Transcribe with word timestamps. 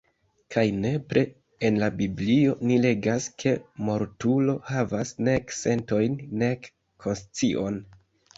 Kaj 0.53 0.61
nepre 0.83 1.21
en 1.67 1.75
la 1.83 1.89
Biblio 1.99 2.55
ni 2.69 2.77
legas 2.85 3.27
ke 3.43 3.53
mortulo 3.91 4.57
havas 4.71 5.13
nek 5.29 5.55
sentojn 5.59 6.19
nek 6.45 6.67
konscion. 7.07 7.79